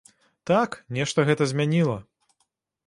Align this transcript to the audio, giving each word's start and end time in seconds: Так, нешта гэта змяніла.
Так, 0.49 0.77
нешта 0.97 1.27
гэта 1.31 1.43
змяніла. 1.53 1.97